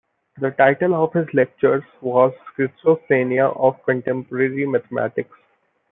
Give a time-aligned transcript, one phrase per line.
[0.39, 5.37] The title of his lectures was Schizophrenia of Contemporary Mathematics.